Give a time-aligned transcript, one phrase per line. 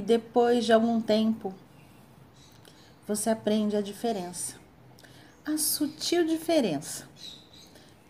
[0.00, 1.52] E depois de algum tempo,
[3.06, 4.54] você aprende a diferença,
[5.44, 7.06] a sutil diferença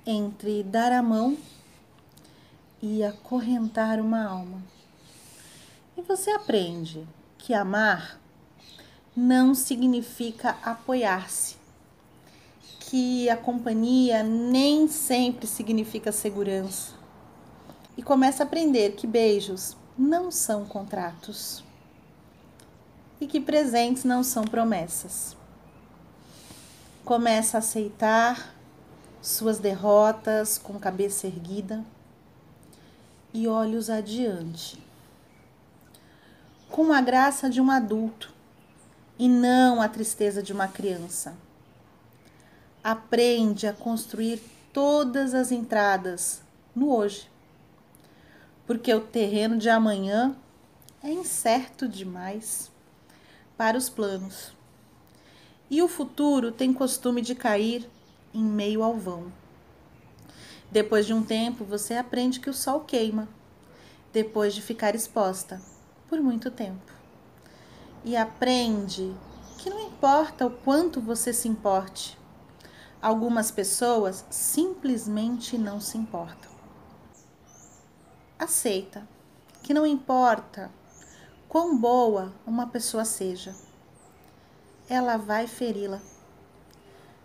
[0.07, 1.37] entre dar a mão
[2.81, 4.63] e acorrentar uma alma.
[5.97, 7.05] E você aprende
[7.37, 8.21] que amar
[9.17, 11.57] não significa apoiar-se,
[12.79, 16.93] que a companhia nem sempre significa segurança.
[17.97, 21.69] E começa a aprender que beijos não são contratos
[23.21, 25.37] e que presentes não são promessas.
[27.05, 28.55] Começa a aceitar
[29.21, 31.85] suas derrotas com cabeça erguida
[33.35, 34.83] e olhos adiante,
[36.71, 38.33] com a graça de um adulto
[39.19, 41.35] e não a tristeza de uma criança.
[42.83, 46.41] Aprende a construir todas as entradas
[46.75, 47.29] no hoje,
[48.67, 50.35] porque o terreno de amanhã
[51.03, 52.70] é incerto demais
[53.61, 54.55] para os planos.
[55.69, 57.87] E o futuro tem costume de cair
[58.33, 59.31] em meio ao vão.
[60.73, 63.29] Depois de um tempo, você aprende que o sol queima,
[64.15, 65.61] depois de ficar exposta
[66.09, 66.91] por muito tempo.
[68.03, 69.15] E aprende
[69.59, 72.19] que não importa o quanto você se importe,
[73.03, 76.51] algumas pessoas simplesmente não se importam.
[78.39, 79.07] Aceita
[79.63, 80.71] que não importa
[81.51, 83.53] quão boa uma pessoa seja,
[84.89, 86.01] ela vai feri-la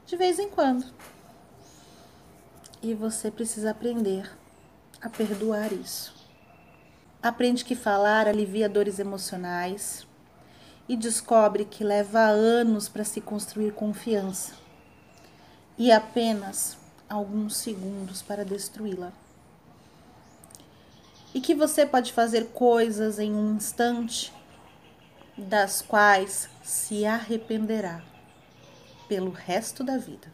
[0.03, 0.83] de vez em quando.
[2.81, 4.29] E você precisa aprender
[4.99, 6.11] a perdoar isso.
[7.21, 10.07] Aprende que falar alivia dores emocionais
[10.89, 14.53] e descobre que leva anos para se construir confiança
[15.77, 19.13] e apenas alguns segundos para destruí-la
[21.35, 24.33] e que você pode fazer coisas em um instante
[25.37, 28.01] das quais se arrependerá
[29.09, 30.31] pelo resto da vida.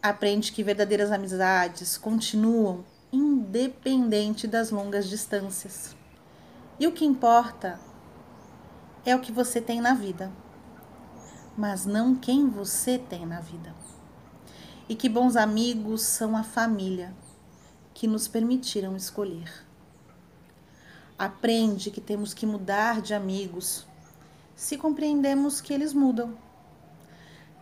[0.00, 5.96] Aprende que verdadeiras amizades continuam independente das longas distâncias.
[6.78, 7.80] E o que importa
[9.04, 10.30] é o que você tem na vida,
[11.56, 13.74] mas não quem você tem na vida.
[14.88, 17.12] E que bons amigos são a família
[17.94, 19.50] que nos permitiram escolher.
[21.16, 23.86] Aprende que temos que mudar de amigos
[24.56, 26.36] se compreendemos que eles mudam.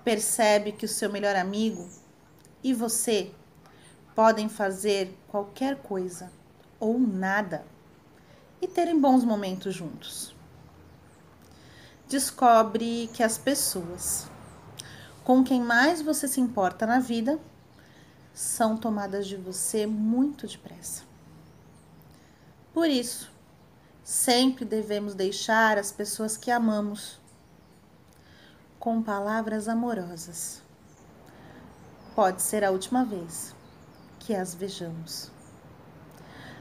[0.05, 1.89] Percebe que o seu melhor amigo
[2.63, 3.31] e você
[4.15, 6.31] podem fazer qualquer coisa
[6.79, 7.65] ou nada
[8.61, 10.35] e terem bons momentos juntos.
[12.09, 14.29] Descobre que as pessoas
[15.25, 17.39] com quem mais você se importa na vida
[18.35, 21.05] são tomadas de você muito depressa.
[22.73, 23.31] Por isso,
[24.03, 27.21] sempre devemos deixar as pessoas que amamos
[28.79, 30.63] com palavras amorosas.
[32.15, 33.55] Pode ser a última vez
[34.19, 35.31] que as vejamos.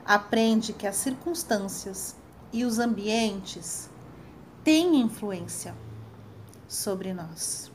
[0.06, 2.16] Aprende que as circunstâncias
[2.52, 3.90] e os ambientes
[4.64, 5.76] têm influência
[6.68, 7.72] sobre nós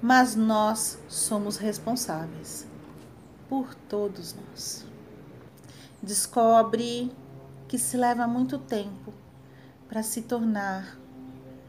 [0.00, 2.66] mas nós somos responsáveis
[3.48, 4.86] por todos nós.
[6.02, 7.10] Descobre
[7.66, 9.12] que se leva muito tempo
[9.88, 10.96] para se tornar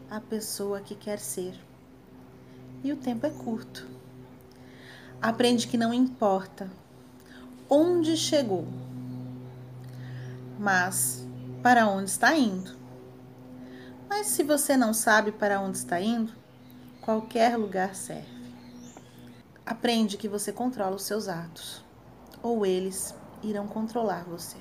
[0.09, 1.59] a pessoa que quer ser.
[2.83, 3.87] E o tempo é curto.
[5.21, 6.69] Aprende que não importa
[7.69, 8.67] onde chegou,
[10.57, 11.25] mas
[11.61, 12.77] para onde está indo.
[14.07, 16.38] Mas se você não sabe para onde está indo,
[17.01, 18.39] qualquer lugar serve.
[19.65, 21.83] Aprende que você controla os seus atos,
[22.41, 24.57] ou eles irão controlar você.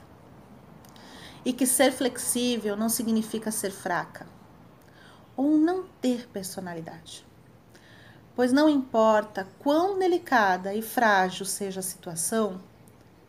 [1.44, 4.26] E que ser flexível não significa ser fraca
[5.38, 7.24] ou não ter personalidade.
[8.34, 12.60] Pois não importa quão delicada e frágil seja a situação,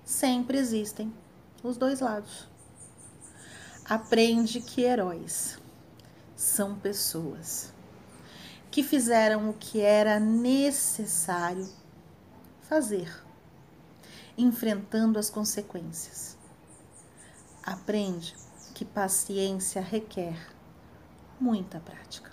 [0.03, 1.13] sempre existem
[1.63, 2.47] os dois lados.
[3.85, 5.59] Aprende que heróis
[6.35, 7.73] são pessoas
[8.71, 11.67] que fizeram o que era necessário
[12.61, 13.11] fazer,
[14.37, 16.37] enfrentando as consequências.
[17.63, 18.35] Aprende
[18.73, 20.37] que paciência requer
[21.39, 22.31] muita prática.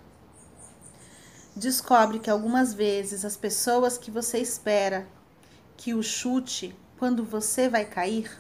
[1.55, 5.09] Descobre que algumas vezes as pessoas que você espera
[5.77, 8.31] que o chute quando você vai cair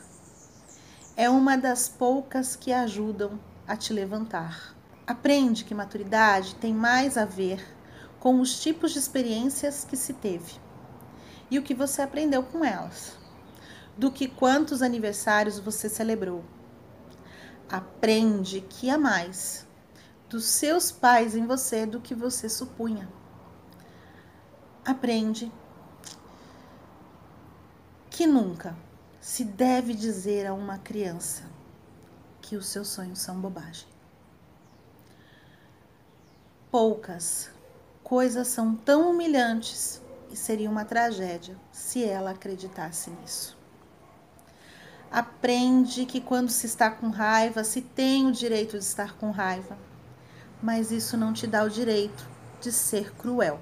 [1.16, 4.76] é uma das poucas que ajudam a te levantar.
[5.06, 7.75] Aprende que maturidade tem mais a ver
[8.26, 10.54] com os tipos de experiências que se teve
[11.48, 13.16] e o que você aprendeu com elas,
[13.96, 16.44] do que quantos aniversários você celebrou.
[17.70, 19.64] Aprende que há mais
[20.28, 23.08] dos seus pais em você do que você supunha.
[24.84, 25.52] Aprende
[28.10, 28.76] que nunca
[29.20, 31.44] se deve dizer a uma criança
[32.42, 33.86] que os seus sonhos são bobagem.
[36.72, 37.54] Poucas
[38.06, 40.00] coisas são tão humilhantes
[40.30, 43.58] e seria uma tragédia se ela acreditasse nisso.
[45.10, 49.76] Aprende que quando se está com raiva, se tem o direito de estar com raiva,
[50.62, 52.24] mas isso não te dá o direito
[52.60, 53.58] de ser cruel.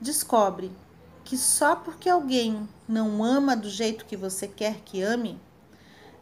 [0.00, 0.72] Descobre
[1.22, 5.38] que só porque alguém não ama do jeito que você quer que ame,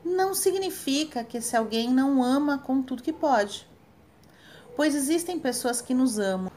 [0.04, 3.70] não significa que esse alguém não ama com tudo que pode.
[4.74, 6.50] Pois existem pessoas que nos amam,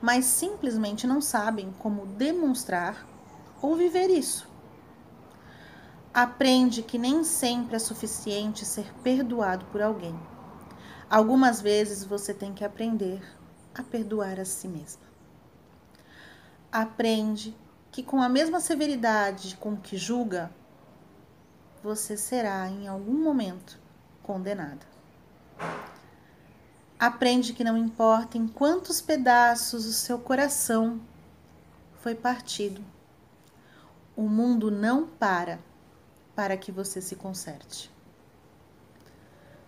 [0.00, 3.06] mas simplesmente não sabem como demonstrar
[3.60, 4.48] ou viver isso.
[6.14, 10.18] Aprende que nem sempre é suficiente ser perdoado por alguém.
[11.10, 13.22] Algumas vezes você tem que aprender
[13.74, 15.02] a perdoar a si mesma.
[16.72, 17.56] Aprende
[17.90, 20.50] que com a mesma severidade com que julga,
[21.82, 23.78] você será em algum momento
[24.22, 24.86] condenada.
[26.98, 30.98] Aprende que não importa em quantos pedaços o seu coração
[32.00, 32.82] foi partido,
[34.16, 35.58] o mundo não para
[36.34, 37.90] para que você se conserte.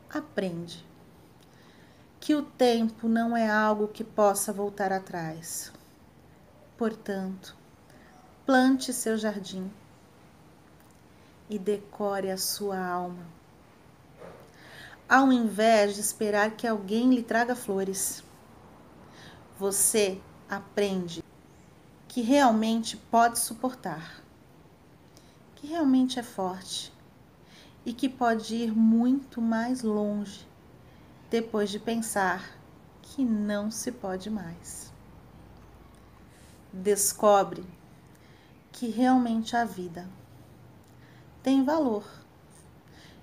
[0.09, 0.87] Aprende
[2.19, 5.71] que o tempo não é algo que possa voltar atrás.
[6.79, 7.55] Portanto,
[8.47, 9.71] plante seu jardim
[11.51, 13.38] e decore a sua alma.
[15.09, 18.23] Ao invés de esperar que alguém lhe traga flores,
[19.59, 21.25] você aprende
[22.07, 24.23] que realmente pode suportar
[25.61, 26.93] que realmente é forte
[27.85, 30.47] e que pode ir muito mais longe
[31.29, 32.57] depois de pensar
[33.03, 34.93] que não se pode mais.
[36.73, 37.65] Descobre
[38.71, 40.09] que realmente a vida
[41.43, 42.05] tem valor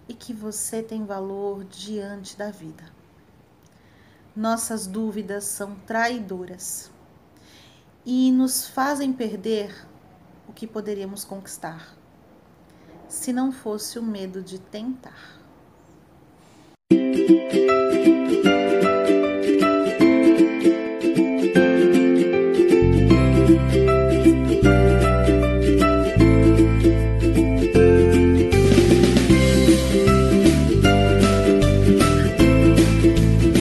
[0.07, 2.84] e que você tem valor diante da vida.
[4.36, 6.92] Nossas dúvidas são traidoras
[8.06, 9.74] e nos fazem perder
[10.48, 11.96] o que poderíamos conquistar
[13.07, 15.40] se não fosse o medo de tentar.